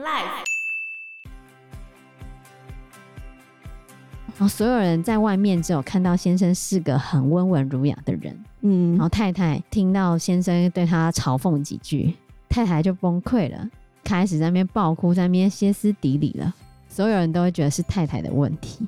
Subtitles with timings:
[0.00, 0.46] Life，
[4.28, 12.16] 然后所有人在外面只有看到先生是个很温文儒雅的人，嗯，然后太太听到先生对他嘲讽几句，
[12.48, 13.68] 太太就崩溃了，
[14.02, 16.54] 开始在那边爆哭，在那边歇斯底里了。
[16.88, 18.86] 所有人都会觉得是太太的问题，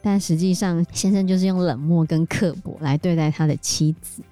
[0.00, 4.22] 但实际上先生就是用冷漠跟刻薄来对待他的妻子，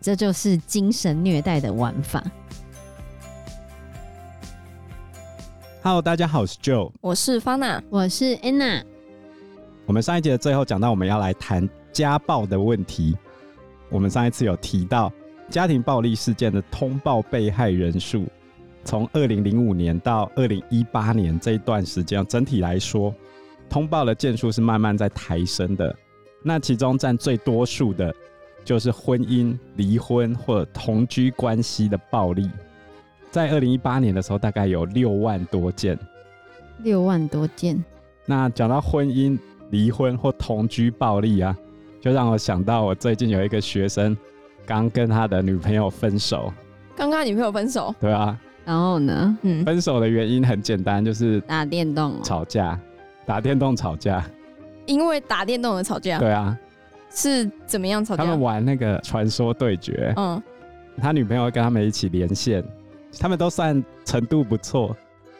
[0.00, 2.22] 这就是精神虐待的玩法。
[5.84, 8.84] Hello，大家好，我是 Joe，我是 Fana，我是 Anna。
[9.84, 13.16] 我们上一节的最后讲到，我们要来谈家暴的问题。
[13.90, 15.12] 我们上一次有提到
[15.50, 18.26] 家庭暴力事件的通报被害人数，
[18.84, 23.12] 从二零零五年到二零一八年这一段时间，整体来说，
[23.68, 25.92] 通报的件数是慢慢在抬升的。
[26.44, 28.14] 那其中占最多数的，
[28.64, 32.48] 就是婚姻、离婚或者同居关系的暴力。
[33.32, 35.98] 在二零一八年的时候，大概有六万多件。
[36.82, 37.82] 六万多件。
[38.26, 39.38] 那讲到婚姻、
[39.70, 41.56] 离婚或同居暴力啊，
[41.98, 44.14] 就让我想到我最近有一个学生
[44.66, 46.52] 刚跟他的女朋友分手。
[46.94, 47.94] 刚跟他女朋友分手？
[47.98, 48.38] 对啊。
[48.66, 49.38] 然后呢？
[49.40, 52.78] 嗯，分手的原因很简单，就是打电动、吵架，
[53.24, 54.22] 打电动吵架。
[54.84, 56.18] 因为打电动而吵架？
[56.18, 56.54] 对啊。
[57.08, 58.24] 是怎么样吵架？
[58.24, 60.12] 他们玩那个传说对决。
[60.18, 60.40] 嗯。
[60.98, 62.62] 他女朋友跟他们一起连线。
[63.18, 64.96] 他们都算程度不错，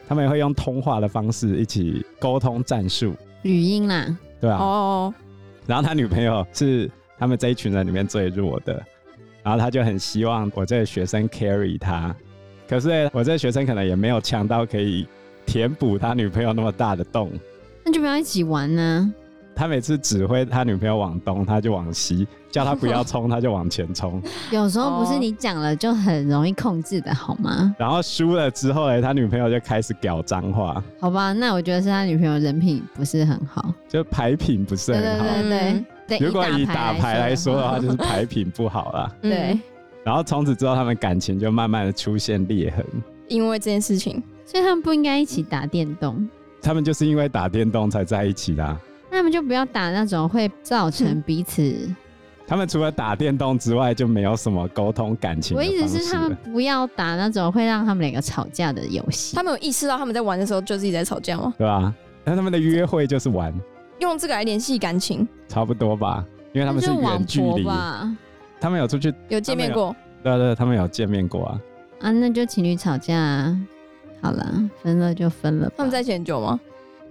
[0.07, 4.57] 他们也会用通话的方式一起沟通战术，语音啦，对啊。
[4.57, 5.13] 哦。
[5.65, 8.73] 然后他女朋友是他们这一群人里面最弱的，
[9.41, 12.15] 然后他就很希望我这个学生 carry 他，
[12.67, 15.07] 可是我这个学生可能也没有强到可以
[15.45, 17.31] 填补他女朋友那么大的洞，
[17.85, 19.13] 那就不要一起玩呢。
[19.55, 24.21] 他每次指挥他女朋友往东，他就往西； 叫他不要冲，他就往前冲。
[24.51, 27.75] 有时候不是你讲了就很容易控制的，好吗？
[27.77, 30.83] 然后输了之后呢，他女朋友就开始屌脏话。
[30.99, 35.25] 好吧，那我觉得是他女朋友人品不是很好，就牌品不是很好。
[35.25, 35.85] 对对对
[36.19, 39.11] 对，如果以打牌来说的话，就是牌品不好啦。
[39.21, 39.59] 对。
[40.03, 42.85] 然后从此之后，他们感情就慢慢的出现裂痕。
[43.29, 46.27] 因为这件事情，所以他们不应该一起打电动。
[46.61, 48.77] 他们就是因为打电动才在一起的。
[49.13, 51.95] 那他们就不要打那种会造成彼此、嗯。
[52.47, 55.55] 他们除了打电动之外，就没有什么沟通感情。
[55.55, 59.35] 我意思是，他们不要打那种会让他们两个吵架的游戏。
[59.35, 61.53] 他们有意识到他们在玩的时候就自己在吵架吗？
[61.59, 61.93] 对啊？
[62.23, 63.53] 那他们的约会就是玩，
[63.99, 66.25] 用这个来联系感情，差不多吧？
[66.53, 68.11] 因为他们是远距离吧？
[68.59, 69.95] 他们有出去有见面过？
[70.23, 71.61] 对对，他们有见面过啊。
[72.01, 73.55] 啊，那就情侣吵架啊。
[74.23, 75.71] 好了，分了就分了。
[75.77, 76.59] 他们在一起很久吗？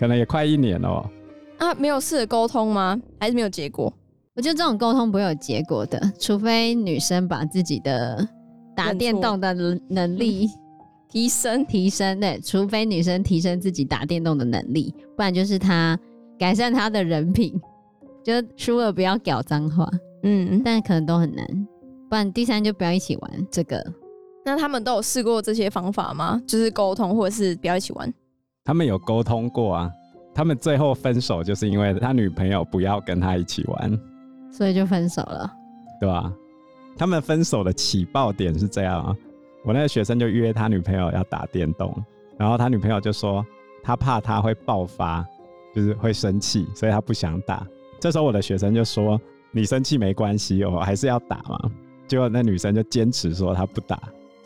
[0.01, 1.09] 可能也快一年了喔。
[1.63, 3.01] 啊，没有试着沟通吗？
[3.21, 3.93] 还是没有结果？
[4.35, 8.27] 我觉得这种沟通不会有结果的，除非女生把自己的
[8.75, 9.55] 打电动的
[9.89, 10.51] 能力
[11.09, 12.19] 提升提升。
[12.19, 15.97] 对，除非女生提升自己打电动的能力，不然就是她
[16.37, 17.55] 改善她的人品，
[18.25, 19.89] 就输了不要讲脏话。
[20.25, 21.47] 嗯，但可能都很难。
[22.11, 23.81] 不然第三就不要一起玩这个。
[24.45, 26.43] 那他们都有试过这些方法吗？
[26.45, 28.13] 就是沟通，或者是不要一起玩？
[28.65, 29.93] 他们有沟通过啊。
[30.35, 34.01] 他们最后分手，就是因为他女朋友不要跟他一起玩，
[34.51, 35.53] 所以就分手了，
[36.01, 36.33] 对吧？
[36.97, 39.17] 他们分手的起爆点是这样啊，
[39.65, 41.95] 我那个学生就约他女朋友要打电动，
[42.37, 43.45] 然后他女朋友就说
[43.83, 45.25] 他怕他会爆发，
[45.75, 47.67] 就是会生气，所以他不想打。
[47.99, 49.21] 这时候我的学生就说
[49.53, 51.71] ：“你生气没关系，我还是要打嘛。”
[52.09, 53.99] 结果那女生就坚持说她不打，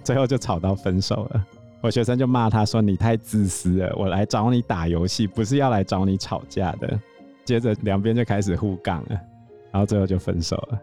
[0.04, 1.46] 最后就吵到分手了。
[1.80, 6.98] 我学生就骂他说：“你太自私了，我来找你打游戏，不是要来找你吵架的。”
[7.44, 9.20] 接着两边就开始互杠了，
[9.70, 10.78] 然后最后就分手了。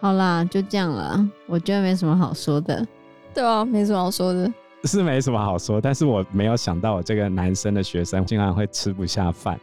[0.00, 1.28] 好啦，就这样了。
[1.46, 2.86] 我觉得没什么好说的。
[3.34, 4.50] 对啊，没什么好说的，
[4.84, 5.80] 是没什么好说。
[5.80, 9.60] 但是我没有想到，我这个男生的学生竟然会吃不下饭。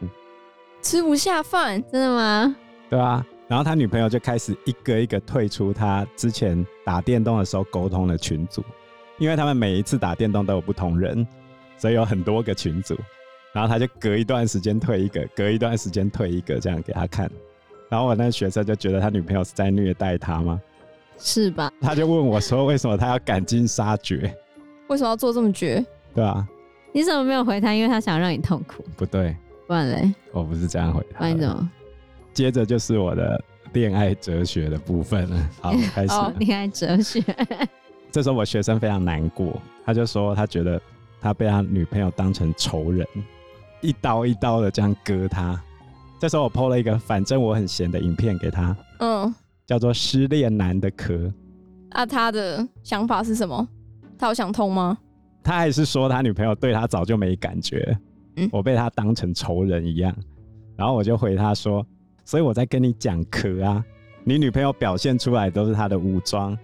[0.82, 1.82] 吃不下饭？
[1.90, 2.56] 真的吗？
[2.88, 3.26] 对啊。
[3.48, 8.62] 然后他女朋友就开始一个一个退出他之前打电动的时候沟通的群组。
[9.18, 11.26] 因为他们每一次打电动都有不同人，
[11.76, 12.96] 所以有很多个群组，
[13.52, 17.30] 然后他就隔一段时间退一个，隔一段时间退一个，这样给他看。
[17.88, 20.60] 然后我那个学生就觉得他女朋友是在虐待他吗？
[21.18, 21.72] 是吧？
[21.80, 24.34] 他就问我说：“为什么他要赶尽杀绝？
[24.88, 25.82] 为什么要做这么绝？”
[26.14, 26.46] 对啊。
[26.92, 27.72] 你怎么没有回他？
[27.72, 28.84] 因为他想让你痛苦。
[28.96, 29.34] 不对。
[29.66, 30.14] 不然嘞？
[30.32, 31.18] 我不是这样回他。
[31.18, 31.70] 不然你怎么？
[32.34, 33.42] 接着就是我的
[33.72, 35.50] 恋爱哲学的部分了。
[35.60, 36.12] 好， 开始。
[36.12, 37.22] 哦，恋爱哲学。
[38.10, 40.80] 这时候我学生非常难过，他就说他觉得
[41.20, 43.06] 他被他女朋友当成仇人，
[43.80, 45.60] 一刀一刀的这样割他。
[46.18, 49.34] 这时候我 PO 了一个反正我很闲的影片给他，嗯，
[49.66, 51.14] 叫做《失恋男的壳》。
[51.90, 53.68] 啊，他的想法是什么？
[54.18, 54.96] 他有想通吗？
[55.44, 57.96] 他还是说他女朋友对他早就没感觉，
[58.36, 60.14] 嗯，我被他当成仇人一样。
[60.74, 61.86] 然后我就回他说，
[62.24, 63.84] 所以我在跟你讲壳啊，
[64.24, 66.56] 你女朋友表现出来都是她的武装，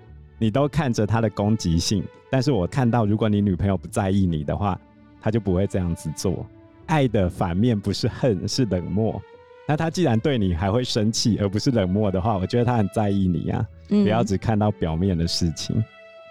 [0.42, 4.76] 你都看着他的攻击性，但是我看到如果你女朋友不在意你的话，
[5.20, 6.44] 他就不会这样子做。
[6.86, 9.22] 爱的反面不是恨，是冷漠。
[9.68, 13.64] 那他既然对你还会生气，而不是冷漠的话，我觉得他很在意你啊。
[13.90, 15.80] 嗯、不要只看到表面的事情。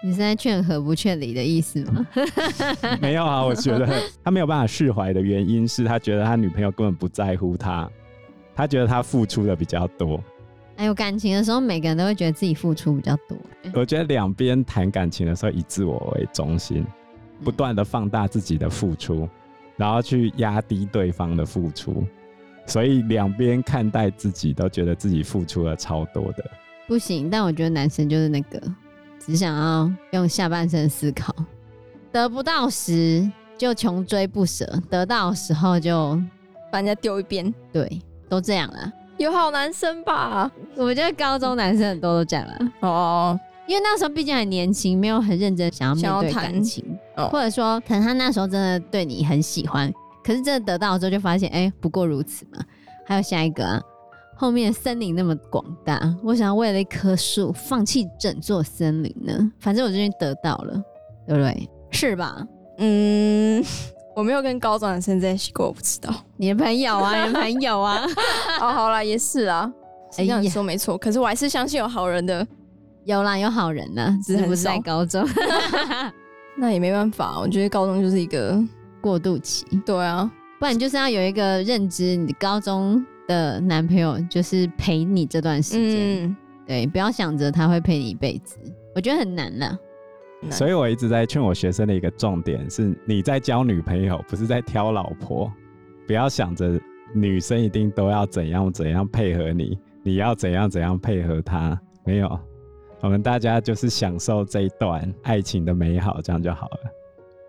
[0.02, 2.06] 你是在劝和不劝离的意思吗？
[3.00, 3.88] 没有啊，我觉得
[4.22, 7.88] 他没有办法释怀的原因是他觉得他女朋友根本不在乎他，
[8.54, 10.22] 他觉得他付出的比较多。
[10.76, 13.36] 还有感情的时候，每个人都会觉得自己付出比较多。
[13.74, 16.84] 我觉得两边谈感情的时候以自我为中心，
[17.44, 19.28] 不断的放大自己的付出，
[19.76, 22.04] 然后去压低对方的付出。
[22.66, 26.50] 所以两边看待自己都觉得自己付出了超多的，
[26.86, 27.28] 不行。
[27.28, 28.60] 但我觉得男生就是那个，
[29.18, 31.34] 只想要用下半身思考，
[32.12, 36.20] 得不到时就穷追不舍，得到时候就
[36.70, 37.52] 把人家丢一边。
[37.72, 38.92] 对，都这样了。
[39.18, 40.50] 有好男生吧？
[40.76, 42.72] 我觉得高中男生很多都这样了。
[42.80, 46.84] 哦，因为那时候毕竟还年轻，没有很认真想要面对感情，
[47.16, 49.92] 哦、或者说可能他那时候真的对你很喜欢。
[50.24, 52.58] 可是真的得到之后，就发现，哎、欸，不过如此嘛。
[53.04, 53.82] 还有下一个啊，
[54.36, 59.52] 后面森林那么广大，我想要为了一棵树放弃整座森林呢？
[59.58, 60.82] 反正我最近得到了，
[61.26, 61.68] 对不对？
[61.90, 62.46] 是吧？
[62.78, 63.62] 嗯，
[64.14, 66.14] 我没有跟高中男生在一起过，我不知道。
[66.36, 68.04] 你的朋友啊，你的朋友啊。
[68.60, 69.72] 哦，好啦，也是啊。
[70.18, 72.46] 哎呀，你说没错，可是我还是相信有好人的。
[73.04, 75.26] 有啦，有好人呢，只是不是在高中。
[76.56, 78.62] 那也没办法，我觉得高中就是一个。
[79.00, 80.30] 过渡期，对啊，
[80.60, 88.56] 不然就是要有一个认知，你高中的男朋友就是陪你这段时间，嗯、对，不要想着他会陪你一辈子，
[88.94, 89.76] 我觉得很难了。
[90.50, 95.50] 所以我一直在劝我学生的一个重点是，你在交女朋友，不是在挑老婆，
[96.06, 96.80] 不要想着
[97.14, 102.38] 女生一定都要怎样怎样配合你，你要怎样怎样配合她，没有，
[103.00, 106.78] 我们大家就是享受这一段爱情的美好，这样就好了。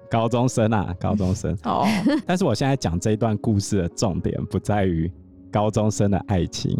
[0.10, 1.88] 高中生啊，高中生哦。
[2.28, 5.12] 但是我现在讲这一段故事的重点不在于
[5.52, 6.78] 高中生的爱情，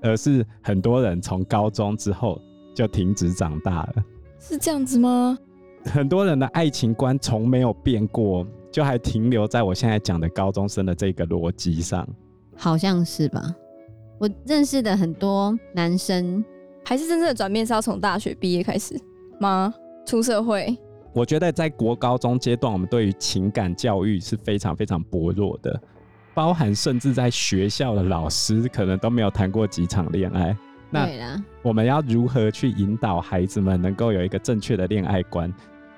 [0.00, 2.40] 而是很多人从高中之后
[2.74, 3.94] 就停止长大了。
[4.38, 5.36] 是这样子吗？
[5.84, 12.06] 很多人的爱情观从没有变过，就还停留在我现在讲的高中生的这个逻辑上。
[12.56, 13.54] 好像是吧？
[14.18, 16.44] 我认识的很多男生，
[16.84, 18.94] 还是真正的转变是要从大学毕业开始
[19.40, 19.72] 吗？
[20.06, 20.76] 出社会？
[21.14, 25.80] 我觉得在国高中阶段，我们对于情感教育是非常非常薄弱的，
[26.34, 30.56] 包含甚至在学校的老师可能都没有谈过几场恋爱。
[30.90, 31.08] 那
[31.62, 35.52] 我们要如何去引导孩子们能够有一个正确的恋爱观，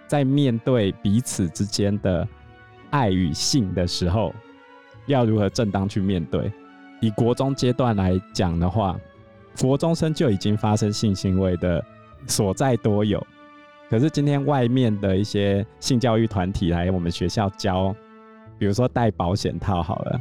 [0.07, 2.29] 在面对彼此之间的
[2.91, 4.35] 爱与性的时候，
[5.07, 6.53] 要如何正当去面对？
[7.01, 8.97] 以国中阶段来讲的话，
[9.61, 11.85] 国中生就已经发生性行为的
[12.27, 13.27] 所在多有。
[13.89, 17.95] 可是今天外面的一些性教育团体来我们学校教，
[18.59, 20.21] 比如说戴保险套好了，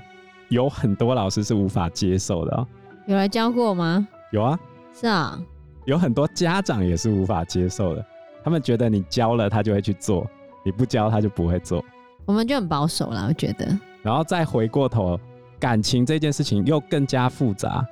[0.50, 2.68] 有很多老师是无法接受的喔。
[3.06, 4.08] 有来教过吗？
[4.32, 4.60] 有啊。
[4.94, 5.40] 是啊。
[5.86, 8.06] 有很多家长也是无法接受的，
[8.44, 10.28] 他们觉得你教了他就会去做，
[10.64, 11.84] 你不教他就不会做。
[12.26, 13.68] 我们就很保守啦，我觉得。
[14.02, 15.20] 然后再回过头，
[15.60, 17.86] 感情这件事情又更加复杂。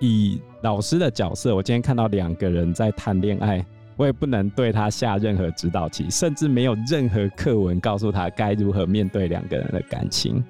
[0.00, 3.64] 以老师的角色，我今天看到两个人在谈恋爱。
[3.96, 10.44] 我也不能对他下任何指导棋，甚至没有任何课文告诉他该如何面对两个人的感情。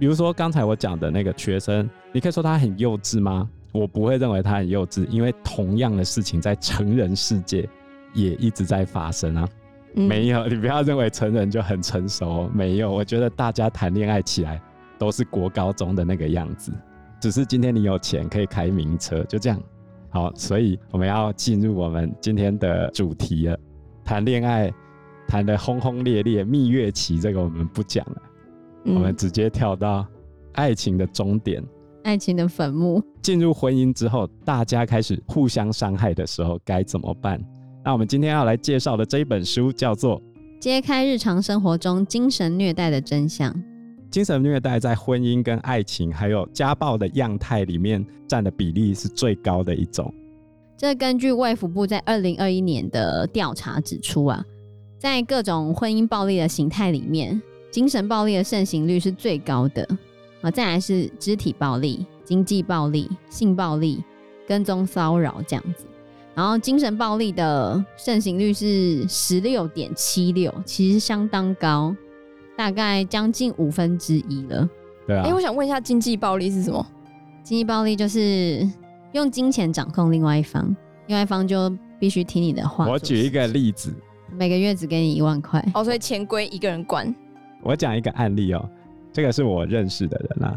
[0.00, 3.48] 比如说刚才我讲的那个学生，你可以说他很幼稚吗？
[3.72, 7.68] 我不会认为他很幼稚，因为同样的事情在成人世界
[8.14, 9.48] 也一直在发生啊。
[9.94, 12.90] 嗯、没有， 你不要认为成人就很成熟，没有。
[12.90, 14.60] 我觉得大家谈恋爱起来
[14.98, 16.72] 都是国高中的那个样子，
[17.20, 19.60] 只是今天你有钱可以开名车，就这样。
[20.10, 23.58] 好，所以我们要进入我们今天的主题了。
[24.04, 24.72] 谈恋爱
[25.26, 28.22] 谈得轰轰烈烈，蜜月期这个我们不讲了，
[28.84, 30.06] 嗯、我们直接跳到
[30.52, 31.62] 爱情的终点，
[32.08, 33.02] 爱情的坟墓。
[33.20, 37.38] 进入婚姻之后，大家开始互相伤害的时候该怎么办？
[37.84, 40.18] 那我们今天要来介绍的这一本书叫做
[40.58, 43.52] 《揭开日常生活中精神虐待的真相》。
[44.10, 50.10] 精神虐待在婚姻跟爱情，还有家暴的样态里面占的比例是最高的一种。
[50.78, 54.42] 这根据卫福部在二零二一年的调查指出啊，
[54.98, 57.38] 在各种婚姻暴力的形态里面，
[57.70, 59.86] 精神暴力的盛行率是最高的
[60.40, 60.50] 啊。
[60.50, 64.02] 再来是肢体暴力、经济暴力、性暴力、
[64.46, 65.84] 跟踪骚扰这样子。
[66.34, 71.94] 然后精神暴力的盛行率是十六点七六，其实相当高。
[72.56, 74.68] 大概将近五分之一了。
[75.06, 75.22] 对啊。
[75.22, 76.84] 哎、欸，我想问一下，经济暴力是什么？
[77.44, 78.68] 经济暴力就是
[79.12, 80.76] 用金钱掌控另外一方，
[81.06, 82.86] 另外一方就必须听你的话。
[82.88, 83.94] 我举一个例子，
[84.36, 85.64] 每个月只给你一万块。
[85.72, 87.14] 哦，所以钱归一个人管。
[87.62, 88.68] 我讲一个案例哦，
[89.18, 90.56] 这个是我认识的人啊，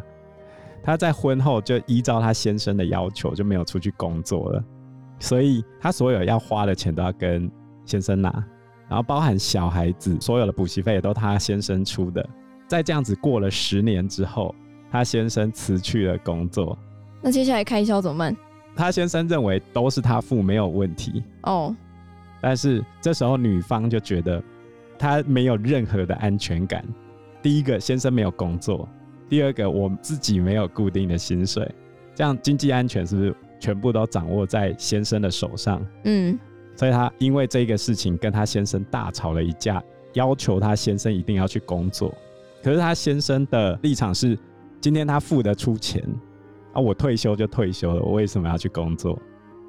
[0.84, 4.64] 他在婚后就依照他先生的要求就没有出去工作了，
[5.18, 7.50] 所以他所有要花的钱都要跟
[7.86, 8.30] 先生拿，
[8.88, 12.24] 然后包含小孩子所有的补习费也都他先生出的。
[12.68, 14.54] 在这样子过了十年之后，
[14.92, 16.78] 他先生辞去了工作，
[17.20, 18.38] 那接下来开销怎么办？
[18.76, 21.76] 他先生认为都是他付没有问题哦，
[22.40, 24.40] 但是这时候女方就觉得。
[25.00, 26.86] 他没有任何的安全感。
[27.42, 28.88] 第一个，先生没有工作；
[29.28, 31.70] 第二个，我自己没有固定的薪水，
[32.14, 35.86] 这样经济安全是不是全部都掌握在先生的手上？
[36.04, 36.38] 嗯，
[36.76, 39.82] 所以他因为这个事情跟他先生大吵了一架，
[40.14, 42.14] 要求他先生一定要去工作。
[42.64, 44.38] 可是他先生的立场是：
[44.80, 46.04] 今天他付得出钱
[46.74, 49.20] 啊，我退休就退休了，我为什么要去工作？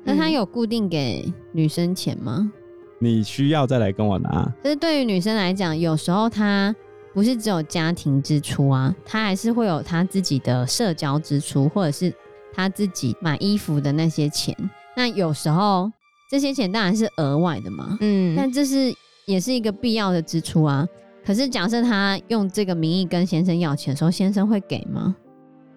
[0.04, 2.52] 那他有固定给女生钱吗？
[2.98, 4.52] 你需要再来跟我拿。
[4.62, 6.74] 可是对于女生来讲，有时候她
[7.14, 12.12] 不是只有家庭支出啊，他还是会有他自己的社交支出，或者是
[12.54, 14.56] 他自己买衣服的那些钱。
[14.96, 15.90] 那有时候
[16.30, 18.94] 这些钱当然是额外的嘛，嗯，但这是
[19.26, 20.86] 也是一个必要的支出啊。
[21.24, 25.14] 可是假设他用这个名义跟先生要钱的时候，先生会给吗？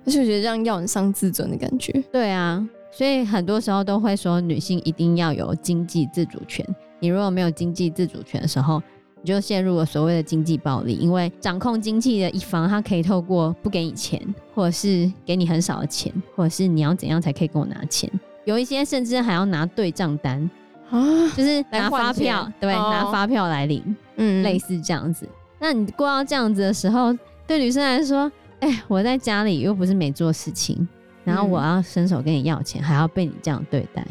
[0.06, 1.92] 而且我觉得这样要很伤自尊的感觉。
[2.12, 6.66] 对啊，所以很多时候都会说女性一定要有经济自主权。
[7.00, 8.82] 你如果没有经济自主权的时候，
[9.26, 10.94] 你就陷入了所谓的经济暴力。
[10.94, 14.22] 因为掌控经济的一方，他可以透过不给你钱，
[14.54, 18.08] 或者是给你很少的钱，或者是你要怎样才可以跟我拿钱。
[18.44, 20.48] 有一些甚至还要拿对账单
[20.92, 21.02] 啊，
[21.36, 23.84] 就是拿发票，对，哦、拿发票来领，
[24.18, 25.28] 嗯，类似这样子。
[25.58, 27.12] 那你过到这样子的时候，
[27.48, 30.88] 对女生来说，哎、欸，我在家里又不是没做事情，
[31.24, 34.06] 然后我要伸手跟你要钱，还要被你这样对待，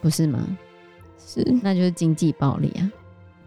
[0.00, 0.42] 不是吗？
[1.18, 2.90] 是，那就是经济暴力啊！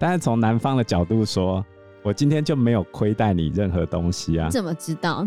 [0.03, 1.65] 但是从男方的角度说，
[2.01, 4.49] 我今天就没有亏待你任何东西啊。
[4.49, 5.25] 怎么知道？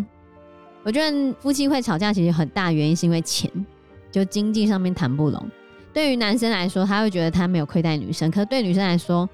[0.82, 3.50] 我觉得夫妻会吵架，其实很大原因是因为钱，
[4.12, 5.42] 就经济上面谈不拢。
[5.94, 9.26] 对于男生来说，他会觉得他没有亏待女生；可是对女生来说，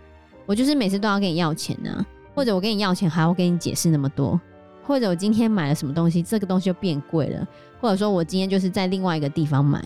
[0.47, 2.07] 我就是每次都要跟你要钱啊，
[2.37, 4.41] 或者我跟你要钱还要跟你解释那么多，
[4.85, 7.45] 或者我今天买了什么东西，这个东西就变贵了，
[7.81, 9.83] 或者说我今天就是在另外一个地方买。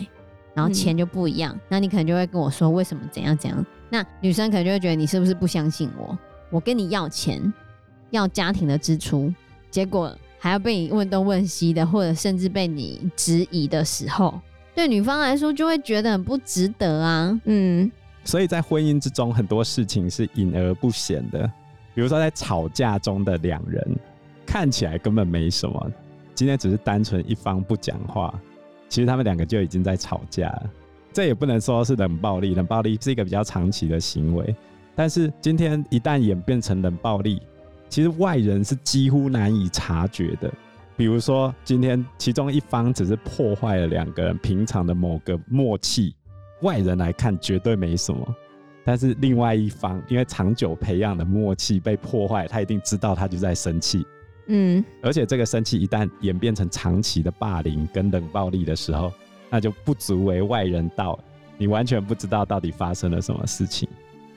[0.53, 3.65] 然后钱就不一样，嗯，那你可能就会跟我说为什么怎样怎样。
[3.89, 6.19] 那女生可能就会觉得你是不是不相信我？
[6.51, 7.53] 我跟你要钱，
[8.11, 9.33] 要家庭的支出，
[9.71, 14.41] 结果还要被你问东问西的，或者甚至被你质疑的时候，
[14.75, 17.41] 对女方来说就会觉得很不值得啊。
[17.45, 17.91] 嗯，
[18.25, 21.51] 所以在婚姻之中，很多事情是隐而不显的。
[21.95, 23.97] 比如说在吵架中的两人，
[24.45, 25.91] 看起来根本没什么，
[26.35, 28.33] 今天只是单纯一方不讲话。
[28.89, 30.71] 其实他们两个就已经在吵架了，
[31.17, 34.55] 这也不能说是冷暴力，冷暴力是一个比较长期的行为。
[34.95, 37.41] 但是今天一旦演变成冷暴力，
[37.89, 40.53] 其实外人是几乎难以察觉的。
[40.95, 46.15] 比如说，今天其中一方只是破坏了两个人平常的某个默契，
[46.61, 48.37] 外人来看绝对没什么。
[48.85, 54.07] 但是另外一方因为长久培养的默契被破坏，他一定知道他就在生气。
[54.49, 59.11] 嗯，而且这个生气一旦演变成长期的霸凌跟冷暴力的时候，
[59.51, 61.19] 那就不足为外人道，
[61.59, 63.89] 你完全不知道到底发生了什么事情。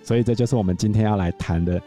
[0.03, 1.81] 所以这就是我们今天要来谈的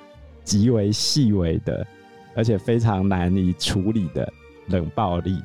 [0.45, 1.87] 极为细微的，
[2.35, 4.33] 而且非常难以处理的
[4.69, 5.43] 冷暴力。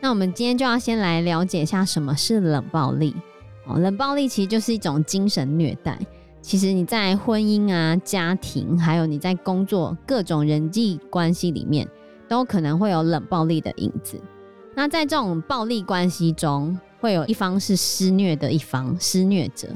[0.00, 3.14] 那我们今天就要先来了解一下什么是冷暴力。
[3.66, 5.98] 哦，冷暴力其实就是一种精神虐待。
[6.40, 11.88] 其实你在婚姻啊、家庭，还有你在工作各种人际关系里面。
[12.28, 14.18] 都可能会有冷暴力的影子。
[14.74, 19.66] 那在这种暴力关系中，会有一方是施虐的一方，施虐者，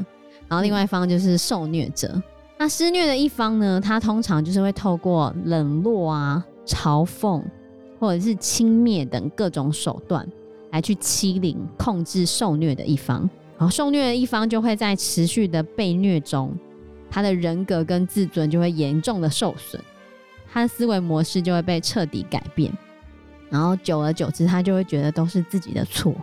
[0.47, 2.23] 然后另外一方就是受虐者。
[2.57, 7.43] 那施虐的一方呢，他通常就是会透过冷落啊、嘲讽
[7.99, 10.25] 或者是轻蔑等各种手段
[10.71, 13.29] 来去欺凌、控制受虐的一方。
[13.59, 16.57] 然后受虐的一方就会在持续的被虐中，
[17.11, 19.83] 他的人格跟自尊就会严重的受损。
[20.49, 22.73] 他的思维模式就会被彻底改变，
[23.51, 26.15] 然后久而久之，他就会觉得都是自己的错，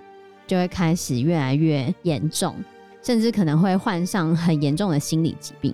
[0.48, 2.56] 就会开始越来越严重，
[3.02, 5.74] 甚至可能会患上很严重的心理疾病。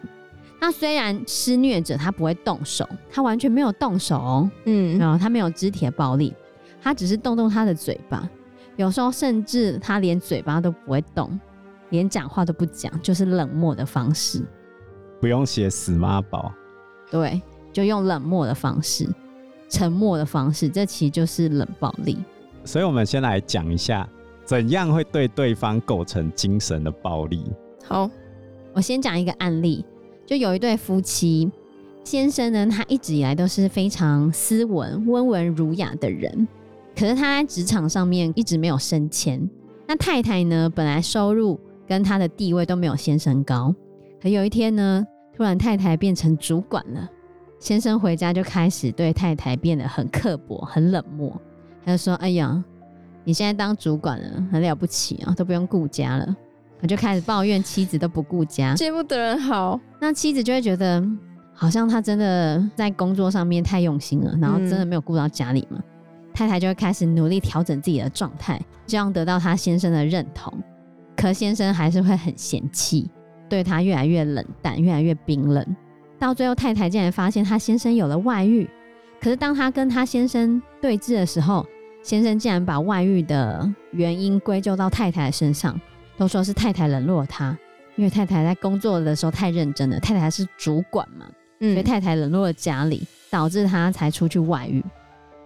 [0.59, 6.33] 那虽然施虐者他不会动手，他完全没有动手哦，嗯，然后他没有肢体的暴力，
[6.81, 8.29] 他只是动动他的嘴巴，
[8.75, 11.39] 有时候甚至他连嘴巴都不会动，
[11.89, 14.43] 连讲话都不讲，就是冷漠的方式，
[15.21, 16.51] 不用写死妈宝，
[17.11, 17.41] 对。
[17.71, 19.07] 就用冷漠的方式，
[19.69, 22.17] 沉默的方式，这其实就是冷暴力。
[22.65, 24.09] 所以，我们先来讲一下，
[24.49, 27.43] 怎样会对对方构成精神的暴力。
[27.85, 28.09] 好，
[28.73, 29.85] 我先讲一个案例，
[30.25, 31.51] 就有一对夫妻，
[32.03, 36.47] 先生呢，他一直以来都是非常斯文、温文儒雅的人，
[36.97, 39.47] 可是他在职场上面一直没有升迁。
[39.85, 43.71] 那太太呢，本来收入跟他的地位都没有先生高，
[44.19, 45.05] 可有一天呢，
[45.37, 47.07] 突然太太变成主管了，
[47.59, 51.39] 先生回家就开始对太太变得很刻薄、很冷漠。
[51.85, 52.63] 他就说：“哎呀，
[53.29, 56.35] 你现在当主管了，很了不起啊，都不用顾家了。”
[56.81, 59.79] 我就开始抱怨妻子都不顾家， 见不得人好。
[59.99, 60.99] 那妻子就会觉得，
[61.53, 65.77] 好像他真的在工作上面太用心了，然后真的没有顾到家里嘛。
[65.77, 65.83] 嗯
[66.33, 70.51] 太太就会开始努力调整自己的状态，这样得到她先生的认同。
[71.15, 73.07] 可先生还是会很嫌弃，
[73.47, 75.63] 对他越来越冷淡，越来越冰冷。
[76.17, 78.67] 到最后，太太竟然发现他先生有了外遇。
[79.21, 81.65] 可是当他跟他先生对峙的时候，
[82.01, 85.79] 先生竟然把外遇的原因归咎到太太身上，
[86.17, 87.57] 都说是太太冷落他，
[87.95, 89.99] 因为太太在工作的时候太认真了。
[89.99, 91.25] 太太是主管嘛，
[91.59, 94.83] 所以太太冷落了家里，导致他才出去外遇。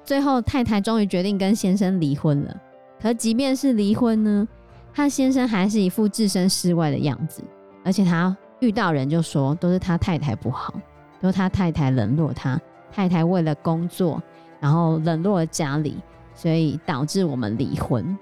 [0.05, 2.55] 最后，太太终于决定跟先生离婚了。
[3.01, 4.47] 可即便是离婚呢，
[4.93, 7.43] 他先生还是一副置身事外的样子，
[7.83, 10.73] 而且他遇到人就说都是他太太不好，
[11.19, 12.59] 都是他太太冷落他，
[12.91, 14.21] 太太为了工作，
[14.59, 15.97] 然后冷落了家里，
[16.35, 18.17] 所以导致我们离婚。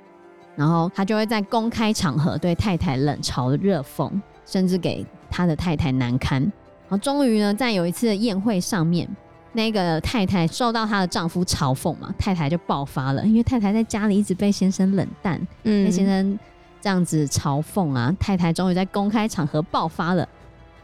[0.55, 4.11] 然后他就会在公开场合对太太冷嘲热讽，
[4.45, 6.41] 甚至给他的太太难堪。
[6.41, 9.07] 然后终于呢，在有一次的宴会上面。
[9.53, 16.39] 那个太太受到她的丈夫嘲讽嘛，太太就爆发了，因为太太在家里一直被先生冷淡，嗯，被先生
[16.79, 20.25] 这样子嘲讽啊，太太终于在公开场合爆发了，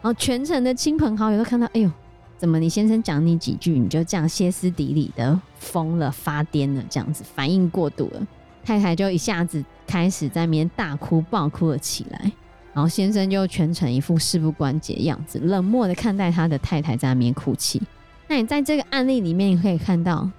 [0.02, 1.90] 然后全城的亲朋好友都看到，哎呦，
[2.38, 8.28] 怎么你先生讲你几句，你就这样歇斯底里的疯了、发癫了，这样子反应过度了，
[8.64, 12.32] 太太就一下子开始在那边大哭、暴哭了起来，
[12.74, 17.82] 然后先生就全程一副事不关己的样子，冷漠的看待他的太太在那边哭泣。
[18.28, 20.30] 那你在这个案例里面，你可以看到，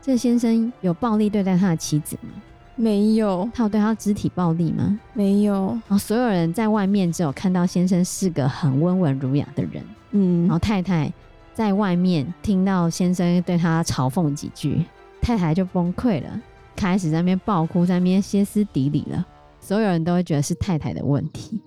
[0.00, 2.30] 这先生有暴力对待他的妻子吗？
[2.76, 3.46] 没有。
[3.52, 4.98] 他有对他肢体暴力吗？
[5.12, 5.66] 没有。
[5.86, 10.42] 然后所有人在外面只有看到先生是个很温文儒雅的人，嗯。
[10.46, 11.12] 然后太太
[11.54, 14.84] 在外面听到先生对他嘲讽几句，
[15.20, 16.40] 太太就崩溃了，
[16.74, 19.26] 开始在那边爆哭，在那边歇斯底里了。
[19.60, 21.60] 所有人都会觉得是太太的问题，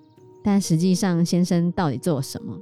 [0.44, 2.58] 但实际上先生到底做什么？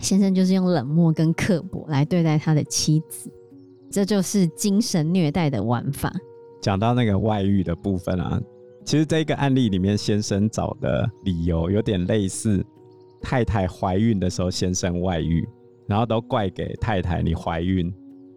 [0.00, 3.32] 先生就是用冷漠跟刻薄来对待他的妻子，
[3.90, 6.12] 这就是精神虐待的玩法。
[6.60, 8.40] 讲到那个外遇的部分啊，
[8.84, 12.64] 其实这个案例里面，先生找的理由有点类似
[13.20, 15.48] 太太怀孕的时候，先生外遇，
[15.88, 17.92] 然后都怪给太太你怀孕，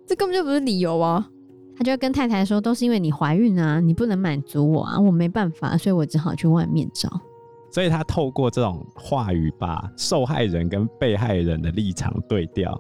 [0.08, 1.30] 这根本就不是理由啊！
[1.76, 7.10] 他就跟太太说，都是因为你怀孕啊，你不能满足我啊，我没办法，所以我只好去外面找。
[7.72, 12.80] 所以他透过这种话语，把受害人跟被害人的立场对调，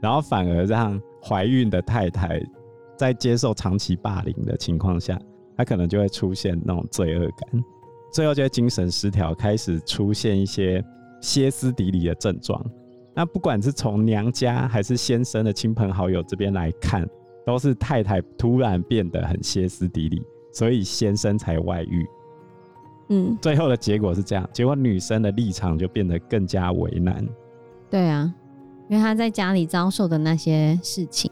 [0.00, 2.40] 然后反而让怀孕的太太
[2.96, 5.16] 在接受长期霸凌的情况下，
[5.56, 7.64] 她可能就会出现那种罪恶感，
[8.12, 10.82] 最后就会精神失调，开始出现一些
[11.20, 12.64] 歇斯底里的症状。
[13.14, 17.06] 那不管是从娘家还是先生的亲朋好友这边来看，
[17.44, 20.22] 都是太太突然变得很歇斯底里，
[20.52, 22.06] 所以先生才外遇。
[23.08, 27.26] 嗯，最后的结果是这样，结果女生的立场就变得更加为难。
[27.90, 28.32] 对啊，
[28.88, 31.30] 因为她在家里遭受的那些事情，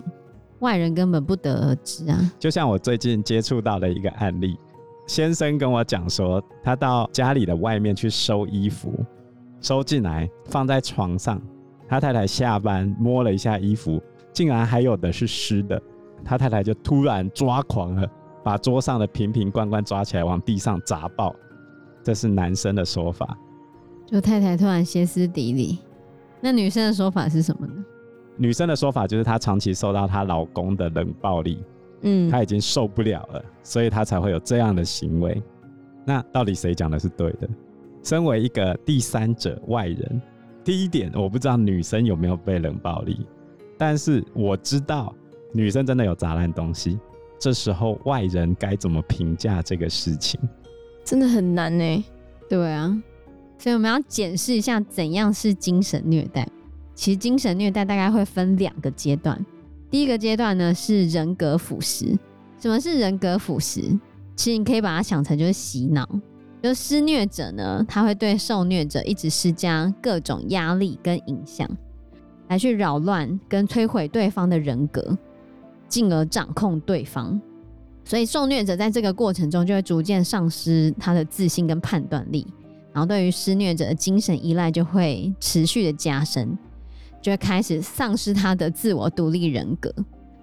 [0.59, 2.33] 外人根本不得而知啊。
[2.39, 4.59] 就像我最近接触到的一个案例，
[5.07, 8.93] 先生跟我讲说，他到家里的外面去收衣服，
[9.63, 11.41] 收进来放在床上，
[11.91, 14.01] 他太太下班摸了一下衣服，
[14.33, 15.83] 竟然还有的是湿的，
[16.25, 18.09] 他太太就突然抓狂了，
[18.45, 21.35] 把桌上的瓶瓶罐罐抓起来往地上砸爆。
[22.05, 23.37] 这是男生的说法，
[24.07, 25.81] 就太太突然歇斯底里。
[26.41, 27.85] 那女生的说法是什么呢？
[28.37, 31.63] 女生的说法就是她长期受到她老公的冷暴力，
[32.03, 35.43] 嗯，她已经受不了了，所以她才会有这样的行为。
[36.05, 37.49] 那到底谁讲的是对的？
[38.03, 40.23] 身为一个第三者外人，
[40.63, 43.27] 第一点我不知道女生有没有被冷暴力，
[43.79, 45.15] 但是我知道
[45.53, 46.99] 女生真的有砸烂东西。
[47.39, 50.39] 这时候外人该怎么评价这个事情？
[51.03, 52.05] 真的很难呢，
[52.49, 53.03] 对啊，
[53.57, 56.47] 所以我们要检视一下怎样是精神虐待。
[56.95, 59.43] 其实精神虐待大概会分两个阶段，
[59.91, 62.19] 第一个阶段呢是人格腐蚀。
[62.61, 63.99] 什么是人格腐蚀？
[64.37, 66.07] 其实你可以把它想成就是洗脑，
[66.63, 71.69] 就施虐者呢，他会对受虐者一直施加各种压力跟影响，
[72.49, 75.17] 来去扰乱跟摧毁对方的人格。
[75.89, 77.41] 进而掌控对方。
[78.05, 82.47] 所以受虐者在这个过程中就会逐渐丧失他的自信跟判断力，
[82.93, 86.57] 然后对于施虐者的精神依赖就会持续的加深，
[87.21, 89.93] 就会开始丧失他的自我独立人格。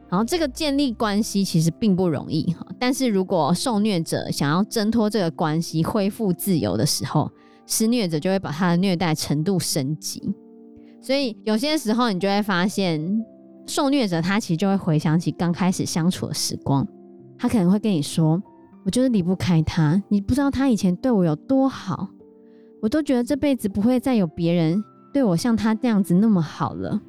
[0.09, 7.29] 然后这个建立关系其实并不容易哈，但是如果受虐者想要挣脱这个关系，恢复自由的时候，
[7.65, 10.33] 施虐者就会把他的虐待程度升级。
[11.01, 13.25] 所以有些时候你就会发现，
[13.65, 16.87] 受虐者他其实就会回想起刚开始相处的时光，
[17.37, 18.41] 他可能会跟你说
[18.85, 22.07] ：“我就是离不开他，你不知道他以前对我有多好，
[22.81, 24.81] 我都觉得这辈子不会再有别人
[25.13, 27.01] 对我像他这样子那么好了。”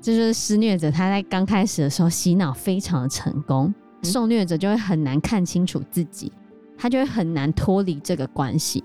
[0.00, 6.32] 这就是施虐者，他在刚开始的时候洗脑非常的成功，受虐者就会很难看清楚自己，
[6.76, 8.82] 他就会很难脱离这个关系，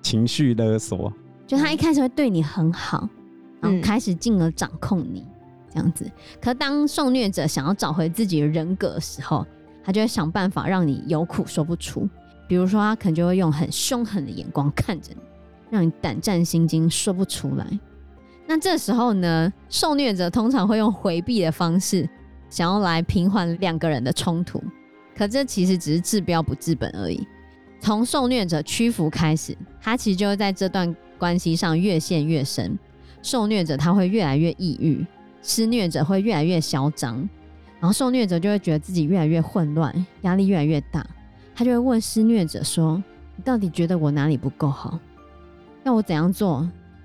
[0.00, 1.12] 情绪勒索。
[1.46, 3.06] 就他一开始会对你很好，
[3.60, 5.26] 然后开始进而掌控你
[5.70, 6.10] 这样子。
[6.40, 9.46] 可当受虐者想要找回自己的人格的时候，
[9.84, 12.08] 他就会想办法让你有苦说不出。
[12.48, 15.20] 比如说，他可能就会用很凶狠的眼光看着你，
[15.70, 17.78] 让你胆战心惊，说不出来。
[18.46, 22.08] 那这时候呢，受虐者通常会用回避的方式，
[22.50, 24.62] 想要来平缓两个人的冲突。
[25.16, 27.26] 可这其实只是治标不治本而已。
[27.80, 32.78] 从受虐者屈服开始，他其实就会在这段关系上越陷越深。
[33.22, 35.06] 受虐者他会越来越抑郁，
[35.40, 37.16] 施虐者会越来越嚣张，
[37.80, 41.06] 然后受虐者就会觉得自己越来越混乱，压力越来越大。
[41.54, 43.02] 他就会问施虐者说
[43.36, 44.98] ：“你到底觉得我哪里不够好？
[45.84, 46.68] 要我怎样做？”